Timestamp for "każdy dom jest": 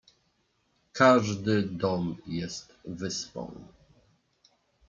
0.93-2.73